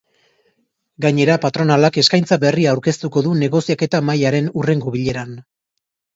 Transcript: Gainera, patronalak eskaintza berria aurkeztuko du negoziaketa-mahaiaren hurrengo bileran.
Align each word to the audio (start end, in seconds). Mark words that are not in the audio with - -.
Gainera, 1.03 1.35
patronalak 1.43 1.99
eskaintza 2.03 2.39
berria 2.45 2.73
aurkeztuko 2.73 3.25
du 3.27 3.35
negoziaketa-mahaiaren 3.43 4.51
hurrengo 4.57 4.97
bileran. 4.99 5.39